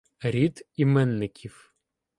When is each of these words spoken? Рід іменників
Рід 0.21 0.65
іменників 0.77 1.73